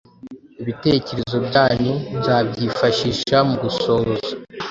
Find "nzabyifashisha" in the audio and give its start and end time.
2.17-3.37